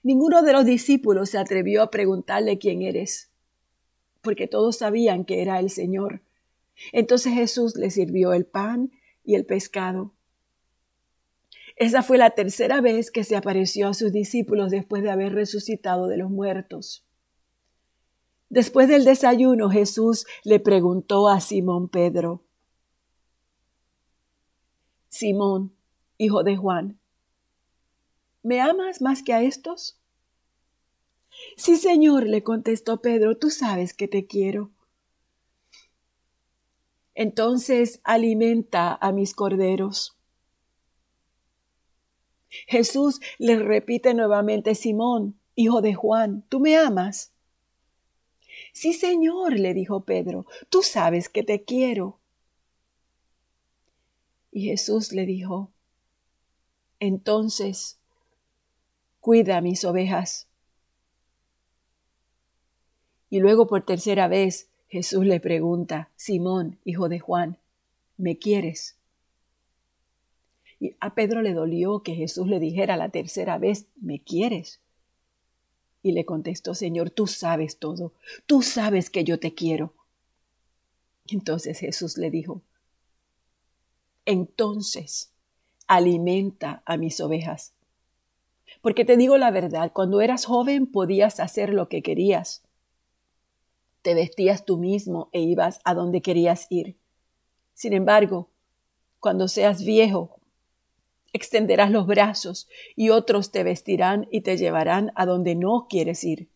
Ninguno 0.04 0.44
de 0.44 0.54
los 0.54 0.66
discípulos 0.66 1.32
se 1.32 1.40
atrevió 1.40 1.82
a 1.82 1.90
preguntarle 1.90 2.60
quién 2.60 2.82
eres, 2.82 3.32
porque 4.22 4.48
todos 4.48 4.78
sabían 4.78 5.26
que 5.26 5.42
era 5.42 5.60
el 5.60 5.70
Señor. 5.70 6.22
Entonces 6.92 7.34
Jesús 7.34 7.76
le 7.76 7.90
sirvió 7.90 8.34
el 8.34 8.46
pan 8.46 8.92
y 9.24 9.36
el 9.36 9.46
pescado. 9.46 10.14
Esa 11.76 12.04
fue 12.04 12.18
la 12.18 12.30
tercera 12.30 12.82
vez 12.82 13.12
que 13.12 13.24
se 13.24 13.36
apareció 13.36 13.88
a 13.88 13.94
sus 13.94 14.12
discípulos 14.12 14.72
después 14.72 15.04
de 15.04 15.12
haber 15.12 15.34
resucitado 15.34 16.08
de 16.08 16.18
los 16.18 16.30
muertos. 16.30 17.06
Después 18.50 18.88
del 18.88 19.04
desayuno 19.04 19.70
Jesús 19.70 20.26
le 20.44 20.60
preguntó 20.60 21.28
a 21.28 21.42
Simón 21.42 21.90
Pedro, 21.90 22.45
Simón, 25.18 25.74
hijo 26.18 26.44
de 26.44 26.58
Juan, 26.58 27.00
¿me 28.44 28.60
amas 28.60 29.02
más 29.02 29.24
que 29.24 29.32
a 29.32 29.42
estos? 29.44 29.98
Sí, 31.56 31.78
Señor, 31.78 32.28
le 32.28 32.44
contestó 32.44 33.00
Pedro, 33.02 33.38
tú 33.38 33.50
sabes 33.50 33.94
que 33.94 34.10
te 34.10 34.28
quiero. 34.28 34.72
Entonces 37.14 38.02
alimenta 38.04 38.94
a 38.94 39.14
mis 39.14 39.34
corderos. 39.34 40.18
Jesús 42.68 43.22
le 43.38 43.58
repite 43.58 44.14
nuevamente, 44.14 44.76
Simón, 44.76 45.40
hijo 45.56 45.80
de 45.80 45.94
Juan, 45.94 46.44
¿tú 46.50 46.60
me 46.60 46.76
amas? 46.76 47.32
Sí, 48.74 48.92
Señor, 48.92 49.58
le 49.58 49.74
dijo 49.74 50.04
Pedro, 50.04 50.46
tú 50.68 50.82
sabes 50.82 51.30
que 51.30 51.44
te 51.44 51.64
quiero. 51.64 52.20
Y 54.56 54.68
Jesús 54.68 55.12
le 55.12 55.26
dijo, 55.26 55.70
entonces, 57.02 58.00
cuida 59.20 59.60
mis 59.60 59.84
ovejas. 59.84 60.48
Y 63.30 63.40
luego 63.40 63.68
por 63.68 63.86
tercera 63.86 64.30
vez 64.30 64.70
Jesús 64.88 65.26
le 65.26 65.42
pregunta, 65.42 66.10
Simón, 66.16 66.80
hijo 66.86 67.10
de 67.10 67.20
Juan, 67.20 67.58
¿me 68.16 68.38
quieres? 68.38 68.96
Y 70.80 70.96
a 71.02 71.16
Pedro 71.16 71.42
le 71.42 71.54
dolió 71.54 72.02
que 72.02 72.16
Jesús 72.16 72.48
le 72.48 72.62
dijera 72.62 72.96
la 72.96 73.10
tercera 73.10 73.58
vez, 73.58 73.88
¿me 73.98 74.22
quieres? 74.22 74.80
Y 76.02 76.14
le 76.14 76.24
contestó, 76.24 76.76
Señor, 76.76 77.10
tú 77.10 77.28
sabes 77.28 77.78
todo, 77.78 78.14
tú 78.46 78.62
sabes 78.62 79.10
que 79.10 79.26
yo 79.26 79.38
te 79.38 79.54
quiero. 79.54 79.94
Entonces 81.28 81.78
Jesús 81.80 82.18
le 82.18 82.32
dijo, 82.32 82.62
entonces 84.26 85.32
alimenta 85.88 86.82
a 86.86 86.98
mis 86.98 87.20
ovejas. 87.22 87.74
Porque 88.82 89.06
te 89.06 89.18
digo 89.18 89.38
la 89.38 89.52
verdad, 89.52 89.92
cuando 89.94 90.22
eras 90.22 90.46
joven 90.46 90.88
podías 90.88 91.40
hacer 91.40 91.74
lo 91.74 91.90
que 91.90 92.02
querías. 92.02 92.64
Te 94.02 94.14
vestías 94.14 94.66
tú 94.66 94.78
mismo 94.78 95.30
e 95.32 95.42
ibas 95.42 95.80
a 95.84 95.94
donde 95.94 96.22
querías 96.22 96.68
ir. 96.70 96.96
Sin 97.74 97.94
embargo, 97.94 98.50
cuando 99.20 99.48
seas 99.48 99.84
viejo, 99.84 100.40
extenderás 101.34 101.92
los 101.92 102.06
brazos 102.06 102.70
y 102.96 103.10
otros 103.10 103.52
te 103.52 103.64
vestirán 103.64 104.28
y 104.32 104.42
te 104.42 104.58
llevarán 104.58 105.12
a 105.16 105.26
donde 105.26 105.56
no 105.56 105.88
quieres 105.90 106.24
ir. 106.24 106.48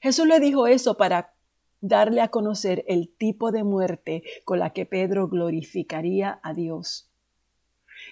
Jesús 0.00 0.26
le 0.26 0.38
dijo 0.40 0.66
eso 0.66 0.96
para 0.96 1.34
darle 1.80 2.20
a 2.20 2.28
conocer 2.28 2.84
el 2.88 3.08
tipo 3.08 3.52
de 3.52 3.64
muerte 3.64 4.22
con 4.44 4.58
la 4.58 4.70
que 4.70 4.86
Pedro 4.86 5.28
glorificaría 5.28 6.40
a 6.42 6.52
Dios. 6.54 7.08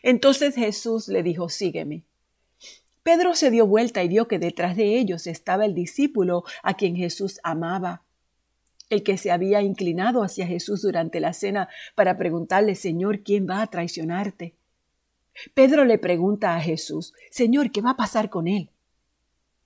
Entonces 0.02 0.54
Jesús 0.54 1.08
le 1.08 1.22
dijo, 1.22 1.48
sígueme. 1.48 2.04
Pedro 3.02 3.34
se 3.34 3.50
dio 3.50 3.66
vuelta 3.66 4.02
y 4.02 4.08
vio 4.08 4.28
que 4.28 4.38
detrás 4.38 4.76
de 4.76 4.98
ellos 4.98 5.26
estaba 5.26 5.64
el 5.64 5.74
discípulo 5.74 6.44
a 6.62 6.74
quien 6.74 6.96
Jesús 6.96 7.40
amaba 7.42 8.02
el 8.90 9.02
que 9.02 9.18
se 9.18 9.30
había 9.30 9.62
inclinado 9.62 10.22
hacia 10.22 10.46
Jesús 10.46 10.82
durante 10.82 11.20
la 11.20 11.32
cena 11.32 11.68
para 11.94 12.16
preguntarle, 12.16 12.74
Señor, 12.74 13.22
¿quién 13.22 13.46
va 13.48 13.62
a 13.62 13.66
traicionarte? 13.66 14.54
Pedro 15.54 15.84
le 15.84 15.98
pregunta 15.98 16.56
a 16.56 16.60
Jesús, 16.60 17.12
Señor, 17.30 17.70
¿qué 17.70 17.80
va 17.80 17.90
a 17.90 17.96
pasar 17.96 18.30
con 18.30 18.48
él? 18.48 18.70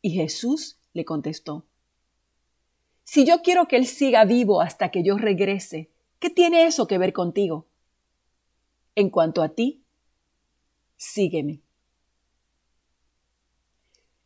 Y 0.03 0.11
Jesús 0.11 0.79
le 0.93 1.05
contestó, 1.05 1.65
Si 3.05 3.25
yo 3.25 3.43
quiero 3.43 3.67
que 3.69 3.77
él 3.77 3.87
siga 3.87 4.25
vivo 4.25 4.61
hasta 4.61 4.91
que 4.91 5.03
yo 5.03 5.17
regrese, 5.19 5.91
¿qué 6.19 6.31
tiene 6.31 6.67
eso 6.67 6.87
que 6.87 6.99
ver 6.99 7.13
contigo? 7.13 7.67
En 8.95 9.11
cuanto 9.11 9.43
a 9.43 9.51
ti, 9.51 9.83
sígueme. 10.97 11.61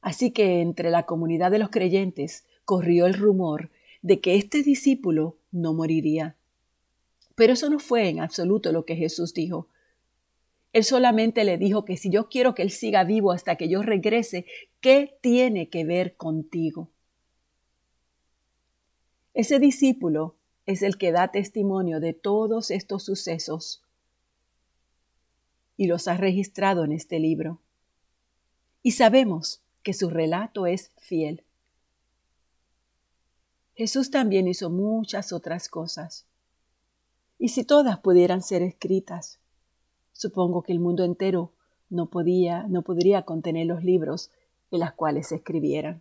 Así 0.00 0.30
que 0.30 0.60
entre 0.60 0.90
la 0.90 1.04
comunidad 1.04 1.50
de 1.50 1.58
los 1.58 1.70
creyentes 1.70 2.44
corrió 2.64 3.06
el 3.06 3.14
rumor 3.14 3.70
de 4.02 4.20
que 4.20 4.36
este 4.36 4.62
discípulo 4.62 5.36
no 5.50 5.74
moriría. 5.74 6.36
Pero 7.34 7.54
eso 7.54 7.70
no 7.70 7.78
fue 7.78 8.08
en 8.08 8.20
absoluto 8.20 8.72
lo 8.72 8.84
que 8.84 8.96
Jesús 8.96 9.34
dijo. 9.34 9.68
Él 10.72 10.84
solamente 10.84 11.44
le 11.44 11.58
dijo 11.58 11.84
que 11.84 11.96
si 11.96 12.10
yo 12.10 12.28
quiero 12.28 12.54
que 12.54 12.62
él 12.62 12.70
siga 12.70 13.02
vivo 13.04 13.32
hasta 13.32 13.56
que 13.56 13.68
yo 13.68 13.82
regrese, 13.82 14.46
¿qué 14.80 15.18
tiene 15.22 15.70
que 15.70 15.84
ver 15.84 16.16
contigo? 16.16 16.90
Ese 19.36 19.58
discípulo 19.58 20.34
es 20.64 20.80
el 20.80 20.96
que 20.96 21.12
da 21.12 21.28
testimonio 21.28 22.00
de 22.00 22.14
todos 22.14 22.70
estos 22.70 23.04
sucesos 23.04 23.82
y 25.76 25.88
los 25.88 26.08
ha 26.08 26.16
registrado 26.16 26.84
en 26.84 26.92
este 26.92 27.20
libro. 27.20 27.60
Y 28.82 28.92
sabemos 28.92 29.60
que 29.82 29.92
su 29.92 30.08
relato 30.08 30.66
es 30.66 30.90
fiel. 30.96 31.44
Jesús 33.74 34.10
también 34.10 34.48
hizo 34.48 34.70
muchas 34.70 35.34
otras 35.34 35.68
cosas. 35.68 36.24
Y 37.38 37.48
si 37.48 37.62
todas 37.62 37.98
pudieran 37.98 38.40
ser 38.40 38.62
escritas, 38.62 39.38
supongo 40.14 40.62
que 40.62 40.72
el 40.72 40.80
mundo 40.80 41.04
entero 41.04 41.52
no 41.90 42.06
podía, 42.06 42.62
no 42.68 42.80
podría 42.80 43.26
contener 43.26 43.66
los 43.66 43.84
libros 43.84 44.30
en 44.70 44.80
las 44.80 44.94
cuales 44.94 45.28
se 45.28 45.34
escribieran. 45.34 46.00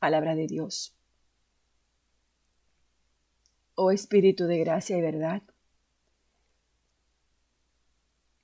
Palabra 0.00 0.34
de 0.34 0.48
Dios. 0.48 0.97
Oh 3.80 3.92
Espíritu 3.92 4.46
de 4.46 4.58
gracia 4.58 4.98
y 4.98 5.00
verdad, 5.00 5.40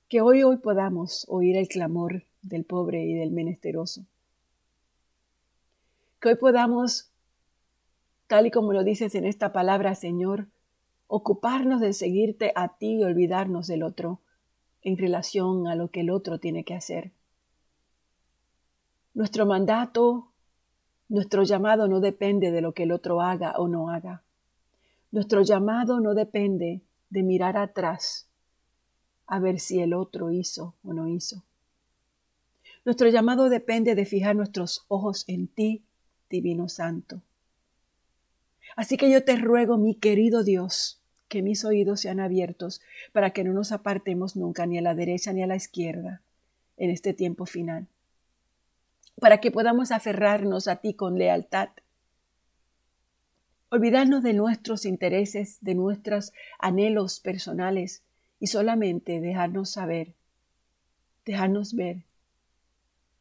que 0.07 0.21
hoy 0.21 0.43
hoy 0.43 0.55
podamos 0.55 1.25
oír 1.27 1.57
el 1.57 1.67
clamor 1.67 2.23
del 2.41 2.63
pobre 2.63 3.03
y 3.03 3.15
del 3.15 3.31
menesteroso. 3.31 4.05
Que 6.21 6.29
hoy 6.29 6.35
podamos, 6.35 7.11
tal 8.27 8.45
y 8.45 8.51
como 8.51 8.71
lo 8.71 8.85
dices 8.85 9.13
en 9.13 9.25
esta 9.25 9.51
palabra, 9.51 9.93
Señor, 9.95 10.47
ocuparnos 11.07 11.81
de 11.81 11.91
seguirte 11.91 12.53
a 12.55 12.77
ti 12.77 12.93
y 12.93 13.03
olvidarnos 13.03 13.67
del 13.67 13.83
otro 13.83 14.21
en 14.83 14.97
relación 14.97 15.67
a 15.67 15.75
lo 15.75 15.89
que 15.89 15.99
el 15.99 16.11
otro 16.11 16.39
tiene 16.39 16.63
que 16.63 16.75
hacer. 16.75 17.11
Nuestro 19.13 19.45
mandato, 19.45 20.29
nuestro 21.09 21.43
llamado 21.43 21.89
no 21.89 21.99
depende 21.99 22.51
de 22.51 22.61
lo 22.61 22.71
que 22.71 22.83
el 22.83 22.93
otro 22.93 23.19
haga 23.19 23.55
o 23.57 23.67
no 23.67 23.89
haga. 23.89 24.21
Nuestro 25.15 25.43
llamado 25.43 26.01
no 26.01 26.13
depende 26.13 26.81
de 27.09 27.23
mirar 27.23 27.55
atrás 27.55 28.27
a 29.27 29.39
ver 29.39 29.61
si 29.61 29.79
el 29.79 29.93
otro 29.93 30.29
hizo 30.29 30.75
o 30.83 30.91
no 30.91 31.07
hizo. 31.07 31.41
Nuestro 32.83 33.07
llamado 33.07 33.47
depende 33.47 33.95
de 33.95 34.03
fijar 34.03 34.35
nuestros 34.35 34.83
ojos 34.89 35.23
en 35.29 35.47
ti, 35.47 35.85
Divino 36.29 36.67
Santo. 36.67 37.21
Así 38.75 38.97
que 38.97 39.09
yo 39.09 39.23
te 39.23 39.37
ruego, 39.37 39.77
mi 39.77 39.95
querido 39.95 40.43
Dios, 40.43 40.99
que 41.29 41.41
mis 41.41 41.63
oídos 41.63 42.01
sean 42.01 42.19
abiertos 42.19 42.81
para 43.13 43.29
que 43.29 43.45
no 43.45 43.53
nos 43.53 43.71
apartemos 43.71 44.35
nunca 44.35 44.65
ni 44.65 44.79
a 44.79 44.81
la 44.81 44.95
derecha 44.95 45.31
ni 45.31 45.41
a 45.41 45.47
la 45.47 45.55
izquierda 45.55 46.23
en 46.75 46.89
este 46.89 47.13
tiempo 47.13 47.45
final, 47.45 47.87
para 49.21 49.39
que 49.39 49.49
podamos 49.49 49.93
aferrarnos 49.93 50.67
a 50.67 50.75
ti 50.75 50.93
con 50.93 51.17
lealtad, 51.17 51.69
olvidarnos 53.75 54.23
de 54.23 54.33
nuestros 54.33 54.85
intereses, 54.85 55.57
de 55.59 55.75
nuestros 55.75 56.31
anhelos 56.59 57.19
personales 57.19 58.03
y 58.39 58.47
solamente 58.47 59.19
dejarnos 59.19 59.69
saber, 59.69 60.13
dejarnos 61.25 61.75
ver 61.75 62.03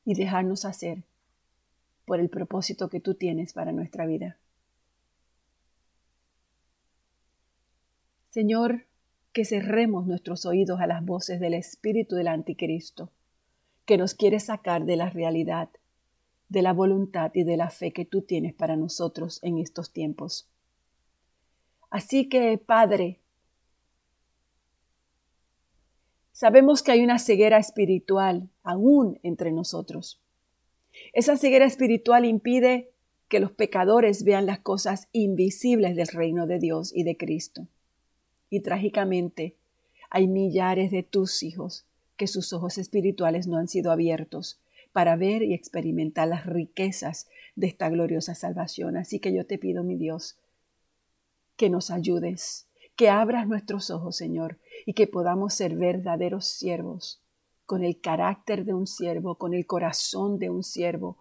y 0.05 0.15
dejarnos 0.15 0.65
hacer 0.65 1.03
por 2.05 2.21
el 2.21 2.29
propósito 2.29 2.89
que 2.89 3.01
tú 3.01 3.15
tienes 3.15 3.53
para 3.53 3.73
nuestra 3.73 4.07
vida. 4.07 4.37
Señor, 8.31 8.87
que 9.33 9.45
cerremos 9.45 10.07
nuestros 10.07 10.47
oídos 10.47 10.81
a 10.81 10.87
las 10.87 11.05
voces 11.05 11.41
del 11.41 11.55
espíritu 11.55 12.15
del 12.15 12.29
anticristo, 12.29 13.11
que 13.87 13.99
nos 13.99 14.15
quiere 14.15 14.39
sacar 14.39 14.85
de 14.85 14.97
la 14.97 15.11
realidad, 15.11 15.69
de 16.49 16.63
la 16.63 16.73
voluntad 16.73 17.31
y 17.35 17.45
de 17.45 17.57
la 17.57 17.71
fe 17.71 17.93
que 17.93 18.05
tú 18.05 18.23
tienes 18.23 18.55
para 18.55 18.77
nosotros 18.77 19.41
en 19.43 19.59
estos 19.59 19.93
tiempos. 19.93 20.49
Así 21.91 22.29
que, 22.29 22.59
Padre, 22.59 23.21
sabemos 26.33 26.83
que 26.83 26.93
hay 26.93 27.03
una 27.03 27.19
ceguera 27.19 27.59
espiritual 27.59 28.51
aún 28.63 29.19
entre 29.23 29.53
nosotros. 29.53 30.21
Esa 31.13 31.37
ceguera 31.37 31.67
espiritual 31.67 32.25
impide 32.25 32.93
que 33.29 33.41
los 33.41 33.53
pecadores 33.53 34.25
vean 34.25 34.47
las 34.47 34.61
cosas 34.61 35.09
invisibles 35.13 35.97
del 35.97 36.09
reino 36.09 36.47
de 36.47 36.59
Dios 36.59 36.93
y 36.95 37.05
de 37.05 37.17
Cristo 37.17 37.69
y 38.55 38.61
trágicamente 38.61 39.57
hay 40.11 40.29
millares 40.29 40.93
de 40.93 41.03
tus 41.03 41.43
hijos 41.43 41.87
que 42.17 42.29
sus 42.29 42.53
ojos 42.53 42.79
espirituales 42.79 43.49
no 43.49 43.57
han 43.57 43.67
sido 43.67 43.91
abiertos 43.91 44.61
para 44.95 45.17
ver 45.17 45.43
y 45.43 45.55
experimentar 45.55 46.29
las 46.29 46.47
riquezas 46.47 47.29
de 47.57 47.67
esta 47.67 47.89
gloriosa 47.89 48.37
salvación. 48.37 48.97
Así 48.97 49.19
que 49.19 49.35
yo 49.35 49.45
te 49.45 49.59
pido, 49.59 49.83
mi 49.83 49.97
Dios, 49.97 50.39
que 51.57 51.69
nos 51.69 51.91
ayudes, 51.91 52.69
que 52.95 53.11
abras 53.11 53.49
nuestros 53.49 53.91
ojos, 53.91 54.17
Señor, 54.17 54.61
y 54.87 54.95
que 54.95 55.09
podamos 55.09 55.53
ser 55.53 55.75
verdaderos 55.75 56.47
siervos, 56.47 57.21
con 57.67 57.83
el 57.83 58.01
carácter 58.01 58.65
de 58.65 58.73
un 58.73 58.87
siervo, 58.87 59.35
con 59.35 59.53
el 59.53 59.67
corazón 59.67 60.39
de 60.39 60.49
un 60.49 60.63
siervo, 60.63 61.19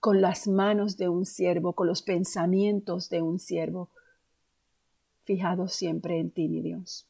con 0.00 0.20
las 0.20 0.46
manos 0.46 0.98
de 0.98 1.08
un 1.08 1.24
siervo, 1.24 1.72
con 1.72 1.86
los 1.86 2.02
pensamientos 2.02 3.08
de 3.08 3.22
un 3.22 3.38
siervo, 3.38 3.88
fijado 5.24 5.68
siempre 5.68 6.18
en 6.20 6.30
ti, 6.30 6.46
mi 6.50 6.60
Dios. 6.60 7.08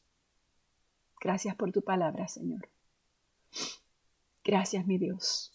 Gracias 1.19 1.57
por 1.57 1.73
tu 1.73 1.81
palabra, 1.81 2.29
Señor. 2.29 2.69
Gracias, 4.45 4.87
mi 4.87 4.97
Dios, 4.97 5.54